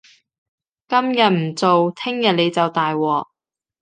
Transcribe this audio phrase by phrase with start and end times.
[0.87, 3.27] 今日唔做，聽日你就大鑊